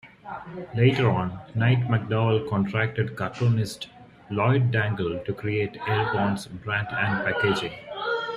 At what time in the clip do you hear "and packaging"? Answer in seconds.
6.89-7.73